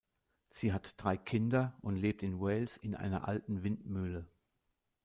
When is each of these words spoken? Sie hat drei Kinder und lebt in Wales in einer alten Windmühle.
Sie 0.49 0.73
hat 0.73 0.95
drei 0.99 1.15
Kinder 1.15 1.77
und 1.81 1.95
lebt 1.95 2.23
in 2.23 2.39
Wales 2.39 2.75
in 2.75 2.95
einer 2.95 3.27
alten 3.27 3.61
Windmühle. 3.63 4.25